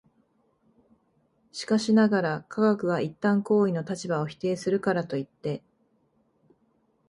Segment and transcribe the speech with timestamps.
[1.51, 5.61] しかしながら、科学が一旦行為の立場を否定するからといって、